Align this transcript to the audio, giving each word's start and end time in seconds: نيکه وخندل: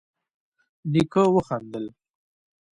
نيکه 0.91 1.23
وخندل: 1.35 1.85